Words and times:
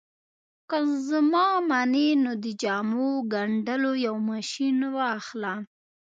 که 0.69 0.77
زما 1.09 1.47
منې 1.69 2.09
نو 2.23 2.31
د 2.43 2.45
جامو 2.61 3.09
ګنډلو 3.33 3.91
یو 4.07 4.15
ماشين 4.29 4.77
واخله 4.97 5.53